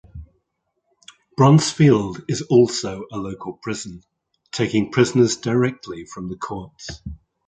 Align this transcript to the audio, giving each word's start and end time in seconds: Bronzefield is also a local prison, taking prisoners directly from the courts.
Bronzefield 1.37 2.25
is 2.27 2.41
also 2.41 3.05
a 3.11 3.17
local 3.17 3.53
prison, 3.53 4.01
taking 4.51 4.91
prisoners 4.91 5.37
directly 5.37 6.05
from 6.05 6.27
the 6.27 6.37
courts. 6.37 7.03